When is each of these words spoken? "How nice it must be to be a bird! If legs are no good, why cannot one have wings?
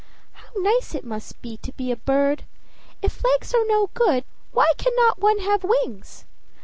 "How 0.31 0.49
nice 0.57 0.95
it 0.95 1.03
must 1.05 1.39
be 1.43 1.57
to 1.57 1.71
be 1.73 1.91
a 1.91 1.95
bird! 1.95 2.43
If 3.03 3.23
legs 3.23 3.53
are 3.53 3.63
no 3.67 3.91
good, 3.93 4.23
why 4.51 4.73
cannot 4.79 5.19
one 5.19 5.37
have 5.41 5.63
wings? 5.63 6.25